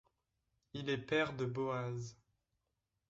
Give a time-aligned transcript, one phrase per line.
[0.73, 2.17] Il est père de Boaz.